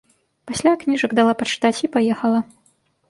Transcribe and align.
Пасля 0.51 0.71
кніжак 0.83 1.13
дала 1.19 1.33
пачытаць 1.41 1.75
і 1.89 1.93
паехала. 1.97 2.39